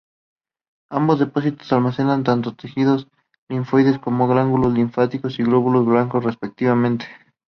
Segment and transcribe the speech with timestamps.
[0.89, 2.97] Ambos depósitos almacenan tanto tejido
[3.49, 7.05] linfoide como ganglios linfáticos y glóbulos blancos respectivamente.